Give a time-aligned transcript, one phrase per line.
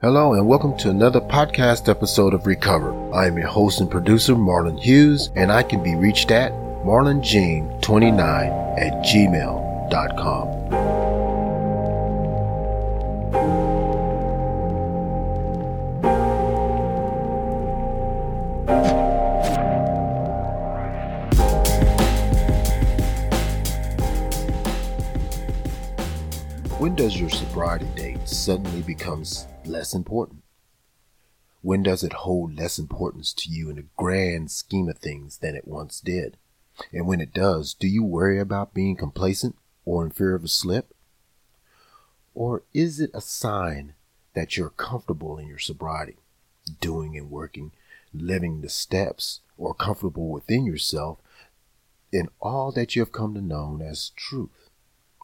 [0.00, 2.92] Hello and welcome to another podcast episode of Recover.
[3.12, 8.78] I am your host and producer, Marlon Hughes, and I can be reached at marlonjean29
[8.78, 11.07] at gmail.com.
[26.98, 30.42] does your sobriety date suddenly becomes less important?
[31.62, 35.54] When does it hold less importance to you in the grand scheme of things than
[35.54, 36.36] it once did?
[36.92, 40.48] And when it does, do you worry about being complacent or in fear of a
[40.48, 40.92] slip?
[42.34, 43.94] Or is it a sign
[44.34, 46.16] that you're comfortable in your sobriety,
[46.80, 47.70] doing and working,
[48.12, 51.18] living the steps, or comfortable within yourself
[52.10, 54.68] in all that you have come to know as truth?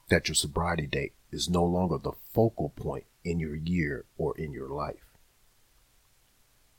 [0.09, 4.52] That your sobriety date is no longer the focal point in your year or in
[4.52, 5.05] your life?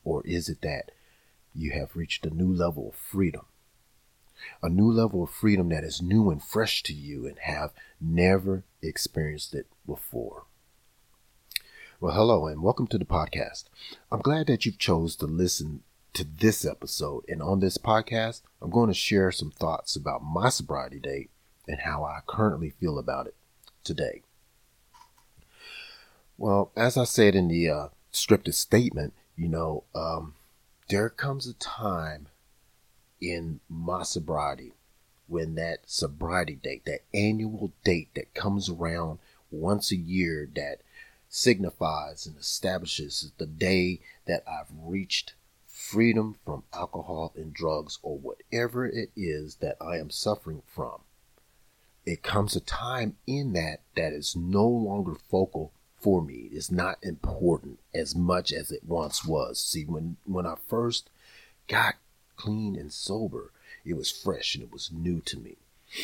[0.05, 0.91] Or is it that
[1.54, 3.45] you have reached a new level of freedom?
[4.64, 8.64] A new level of freedom that is new and fresh to you and have never
[8.81, 10.45] experienced it before.
[12.00, 13.66] Well, hello and welcome to the podcast.
[14.12, 17.25] I'm glad that you've chose to listen to this episode.
[17.28, 21.30] And on this podcast, I'm going to share some thoughts about my sobriety date
[21.67, 23.36] and how I currently feel about it
[23.84, 24.22] today.
[26.38, 30.36] Well, as I said in the uh, scripted statement, you know, um,
[30.89, 32.28] there comes a time
[33.22, 34.73] in my sobriety
[35.28, 39.19] when that sobriety date, that annual date that comes around
[39.50, 40.81] once a year that
[41.30, 45.33] signifies and establishes the day that I've reached
[45.66, 51.02] freedom from alcohol and drugs or whatever it is that I am suffering from.
[52.06, 55.72] It comes a time in that that is no longer focal
[56.06, 59.58] for me is not important as much as it once was.
[59.59, 61.09] See, when, when I first
[61.67, 61.95] got
[62.36, 63.52] clean and sober,
[63.84, 65.58] it was fresh and it was new to me.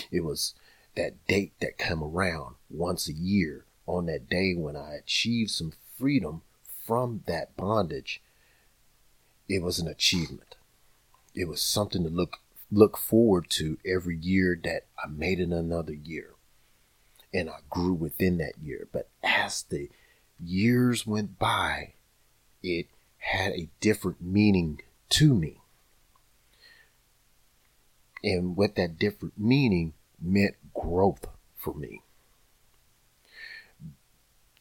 [0.10, 0.56] It was
[0.96, 5.74] that date that come around once a year on that day when I achieved some
[6.00, 6.42] freedom
[6.84, 8.24] from that bondage.
[9.48, 10.56] It was an achievement.
[11.36, 12.38] It was something to look
[12.72, 16.32] look forward to every year that I made it another year
[17.34, 18.88] and I grew within that year.
[18.92, 19.90] But as the
[20.44, 21.94] years went by,
[22.64, 22.88] it
[23.18, 25.62] had a different meaning to me.
[28.24, 32.02] And what that different meaning meant growth for me.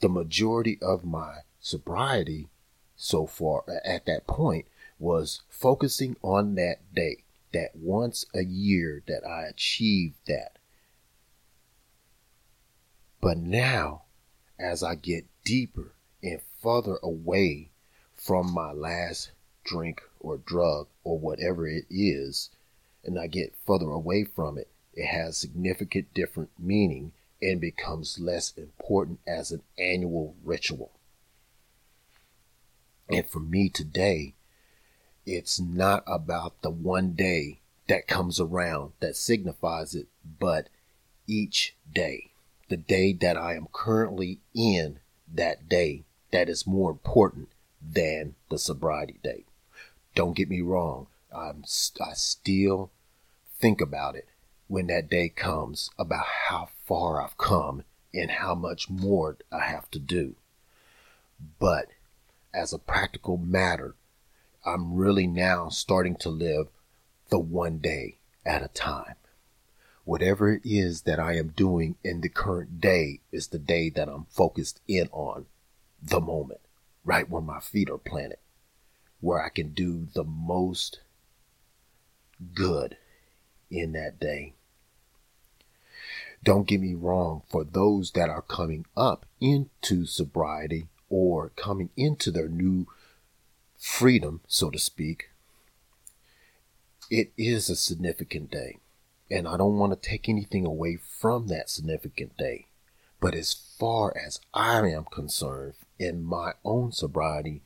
[0.01, 2.49] The majority of my sobriety
[2.97, 4.67] so far at that point
[4.99, 10.59] was focusing on that day, that once a year that I achieved that.
[13.21, 14.03] But now,
[14.59, 15.93] as I get deeper
[16.23, 17.71] and further away
[18.15, 19.31] from my last
[19.65, 22.51] drink or drug or whatever it is,
[23.05, 28.53] and I get further away from it, it has significant different meaning and becomes less
[28.57, 30.91] important as an annual ritual.
[33.09, 34.35] And for me today,
[35.25, 40.07] it's not about the one day that comes around that signifies it,
[40.39, 40.69] but
[41.27, 42.31] each day
[42.71, 45.01] the day that I am currently in
[45.35, 47.49] that day that is more important
[47.83, 49.47] than the sobriety date.
[50.15, 51.07] Don't get me wrong.
[51.35, 51.65] I'm,
[52.01, 52.91] I still
[53.59, 54.29] think about it
[54.69, 59.91] when that day comes about how far I've come and how much more I have
[59.93, 60.35] to do.
[61.59, 61.89] But
[62.53, 63.95] as a practical matter,
[64.65, 66.69] I'm really now starting to live
[67.29, 69.15] the one day at a time
[70.11, 74.09] whatever it is that I am doing in the current day is the day that
[74.09, 75.47] I'm focused in on
[76.03, 76.59] the moment,
[77.05, 78.39] right where my feet are planted,
[79.21, 80.99] where I can do the most
[82.55, 82.97] good
[83.71, 84.55] in that day.
[86.43, 92.33] Don't get me wrong, for those that are coming up into sobriety or coming into
[92.33, 92.89] their new
[93.79, 95.31] freedom, so to speak,
[97.13, 98.81] it is a significant day.
[99.31, 102.67] And I don't want to take anything away from that significant day.
[103.21, 107.63] But as far as I am concerned, in my own sobriety,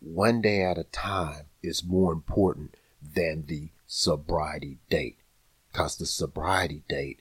[0.00, 5.18] one day at a time is more important than the sobriety date.
[5.70, 7.20] Because the sobriety date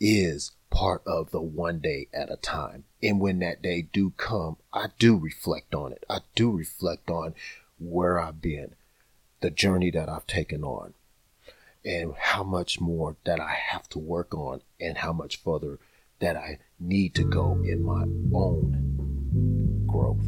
[0.00, 2.84] is part of the one day at a time.
[3.02, 6.04] And when that day do come, I do reflect on it.
[6.08, 7.34] I do reflect on
[7.78, 8.74] where I've been,
[9.40, 10.94] the journey that I've taken on,
[11.84, 15.78] and how much more that I have to work on and how much further
[16.20, 18.04] that I need to go in my
[18.36, 20.24] own growth.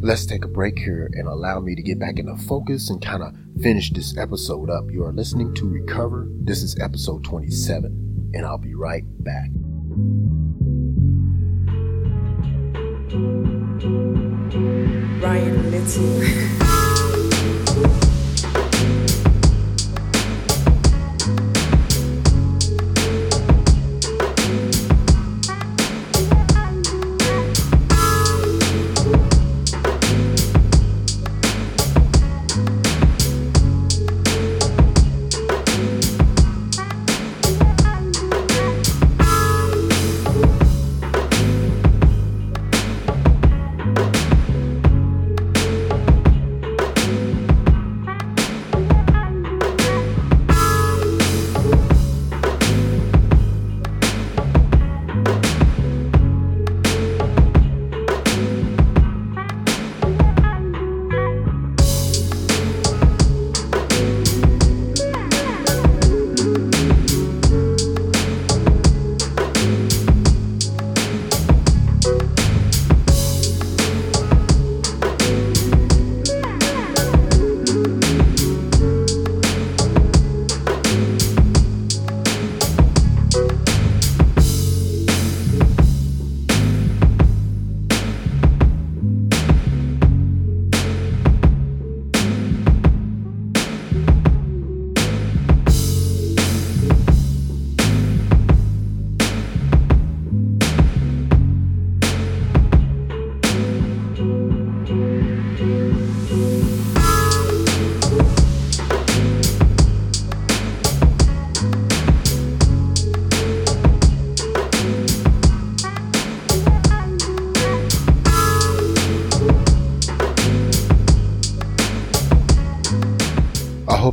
[0.00, 3.22] Let's take a break here and allow me to get back into focus and kind
[3.22, 4.84] of finish this episode up.
[4.90, 6.28] You are listening to Recover.
[6.30, 9.50] This is episode 27, and I'll be right back.
[15.20, 16.94] Ryan Little.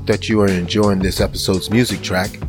[0.06, 2.40] that you are enjoying this episode's music track.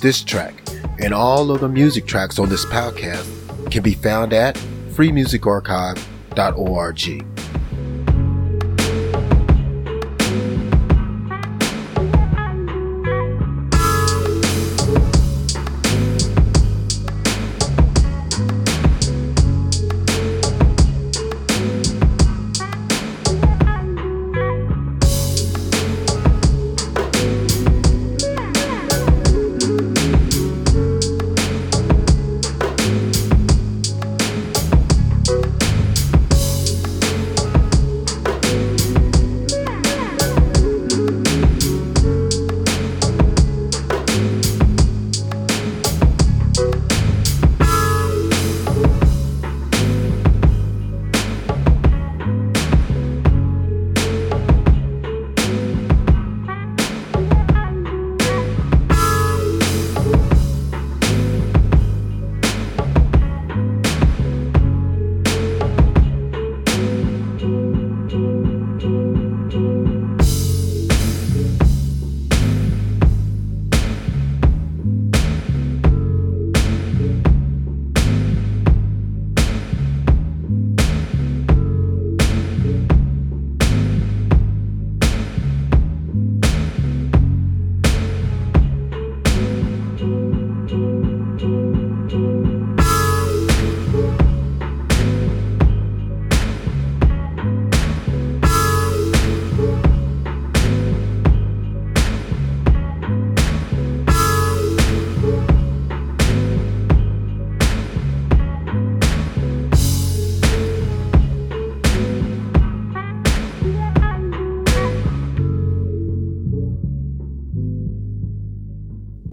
[0.00, 0.54] This track
[0.98, 4.54] and all of the music tracks on this podcast can be found at
[4.90, 7.45] freemusicarchive.org.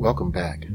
[0.04, 0.66] Welcome back.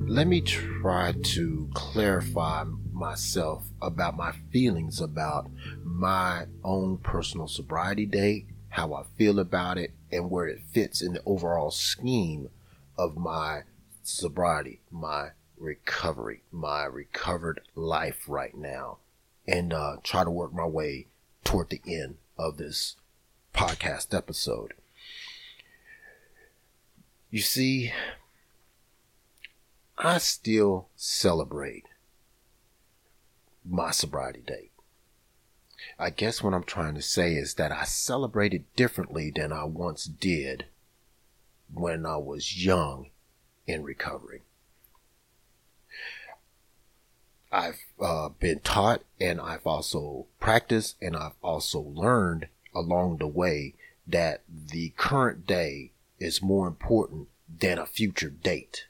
[0.00, 5.48] Let me try to clarify myself about my feelings about
[5.84, 11.12] my own personal sobriety date, how I feel about it, and where it fits in
[11.12, 12.48] the overall scheme
[12.98, 13.62] of my
[14.02, 18.98] sobriety, my recovery, my recovered life right now,
[19.46, 21.06] and uh, try to work my way
[21.44, 22.96] toward the end of this
[23.54, 24.74] podcast episode.
[27.30, 27.92] You see,
[29.96, 31.84] I still celebrate
[33.64, 34.72] my sobriety date.
[35.98, 39.64] I guess what I'm trying to say is that I celebrate it differently than I
[39.64, 40.66] once did
[41.72, 43.10] when I was young
[43.66, 44.42] in recovery.
[47.52, 53.74] I've uh, been taught and I've also practiced and I've also learned along the way
[54.08, 58.86] that the current day is more important than a future date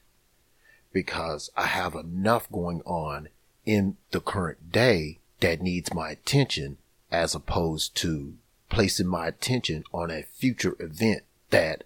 [0.95, 3.29] because I have enough going on
[3.67, 6.79] in the current day that needs my attention
[7.11, 8.35] as opposed to
[8.71, 11.85] placing my attention on a future event that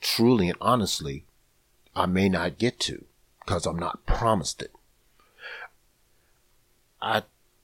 [0.00, 1.24] truly and honestly
[1.96, 3.04] I may not get to
[3.40, 4.72] because I'm not promised it.
[7.02, 7.22] I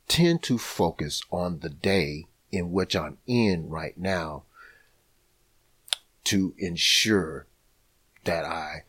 [0.08, 4.44] tend to focus on the day in which I'm in right now
[6.24, 7.46] to ensure
[8.24, 8.85] that I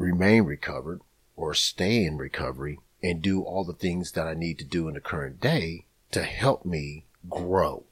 [0.00, 1.00] remain recovered
[1.36, 4.94] or stay in recovery and do all the things that I need to do in
[4.94, 7.84] the current day to help me grow.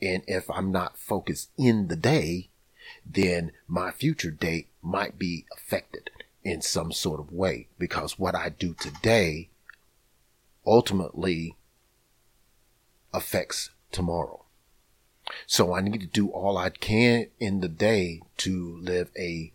[0.00, 2.48] And if I'm not focused in the day,
[3.06, 6.10] then my future date might be affected
[6.42, 9.50] in some sort of way because what I do today
[10.66, 11.56] ultimately
[13.12, 14.44] affects tomorrow.
[15.46, 19.52] So I need to do all I can in the day to live a,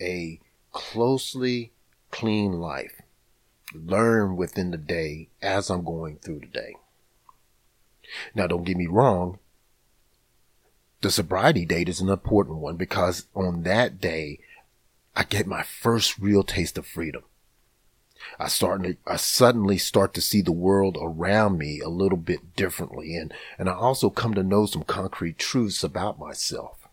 [0.00, 0.40] a
[0.74, 1.72] closely
[2.10, 3.00] clean life.
[3.72, 6.76] Learn within the day as I'm going through the day.
[8.34, 9.38] Now don't get me wrong.
[11.00, 14.40] The sobriety date is an important one because on that day,
[15.16, 17.22] I get my first real taste of freedom.
[18.38, 23.16] I start I suddenly start to see the world around me a little bit differently
[23.16, 26.88] and, and I also come to know some concrete truths about myself.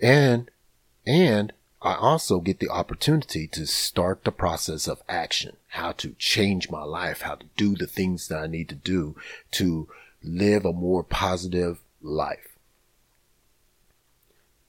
[0.00, 0.50] And,
[1.08, 6.70] and I also get the opportunity to start the process of action, how to change
[6.70, 9.16] my life, how to do the things that I need to do
[9.52, 9.88] to
[10.22, 12.58] live a more positive life.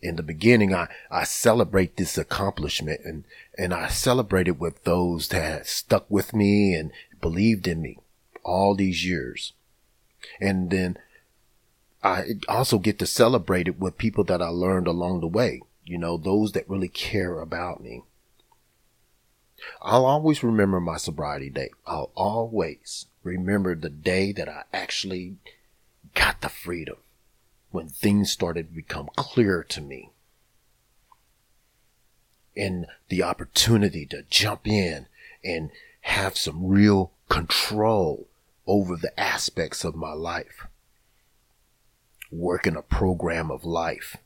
[0.01, 3.25] In the beginning, I, I celebrate this accomplishment and,
[3.57, 7.97] and I celebrate it with those that stuck with me and believed in me
[8.45, 9.51] all these years.
[10.39, 10.97] And then
[12.01, 15.63] I also get to celebrate it with people that I learned along the way.
[15.89, 18.03] You know, those that really care about me.
[19.81, 21.71] I'll always remember my sobriety date.
[21.87, 25.37] I'll always remember the day that I actually
[26.13, 26.97] got the freedom
[27.71, 30.11] when things started to become clear to me.
[32.55, 35.07] And the opportunity to jump in
[35.43, 38.27] and have some real control
[38.67, 40.67] over the aspects of my life.
[42.31, 44.17] Working a program of life.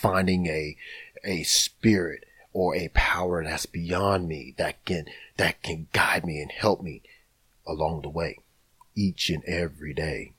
[0.00, 0.76] Finding a,
[1.24, 6.52] a spirit or a power that's beyond me that can, that can guide me and
[6.52, 7.02] help me
[7.66, 8.38] along the way
[8.94, 10.32] each and every day.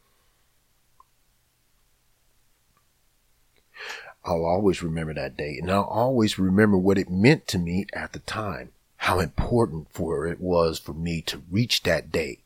[4.24, 8.14] I'll always remember that day and I'll always remember what it meant to me at
[8.14, 12.40] the time, how important for it was for me to reach that day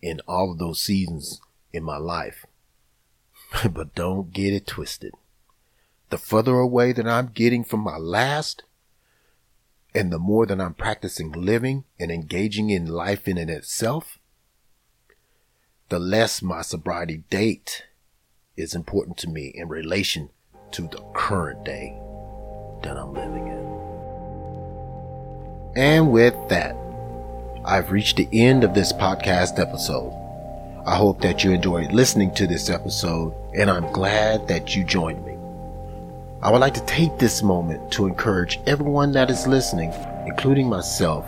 [0.00, 1.40] in all of those seasons
[1.72, 2.44] in my life.
[3.70, 5.14] but don't get it twisted.
[6.12, 8.64] The further away that I'm getting from my last
[9.94, 14.18] and the more that I'm practicing living and engaging in life in it itself,
[15.88, 17.84] the less my sobriety date
[18.58, 20.28] is important to me in relation
[20.72, 21.98] to the current day
[22.82, 23.62] that I'm living in.
[25.82, 26.76] And with that,
[27.64, 30.12] I've reached the end of this podcast episode.
[30.84, 35.24] I hope that you enjoyed listening to this episode, and I'm glad that you joined
[35.24, 35.31] me.
[36.44, 39.92] I would like to take this moment to encourage everyone that is listening,
[40.26, 41.24] including myself,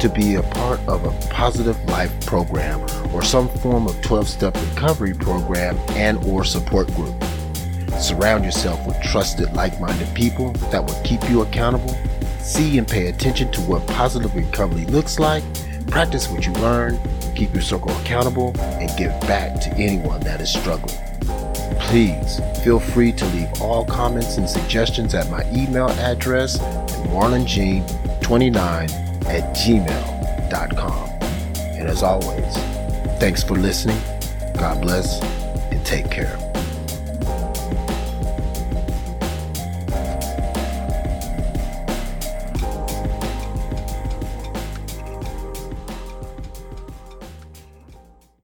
[0.00, 2.80] to be a part of a positive life program
[3.14, 7.14] or some form of 12-step recovery program and or support group.
[8.00, 11.96] Surround yourself with trusted, like-minded people that will keep you accountable.
[12.40, 15.44] See and pay attention to what positive recovery looks like.
[15.86, 16.98] Practice what you learn.
[17.36, 21.09] Keep your circle accountable and give back to anyone that is struggling.
[21.78, 26.58] Please feel free to leave all comments and suggestions at my email address
[27.08, 28.90] marlongene29
[29.26, 31.10] at gmail.com.
[31.78, 32.54] And as always,
[33.18, 34.00] thanks for listening.
[34.56, 35.39] God bless.